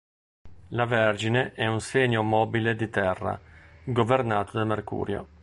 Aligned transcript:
La 0.69 0.85
Vergine 0.85 1.53
è 1.53 1.67
un 1.67 1.79
segno 1.79 2.23
mobile 2.23 2.75
di 2.75 2.89
terra, 2.89 3.39
governato 3.83 4.57
da 4.57 4.63
Mercurio. 4.65 5.27